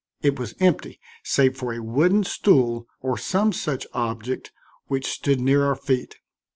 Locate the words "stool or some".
2.23-3.53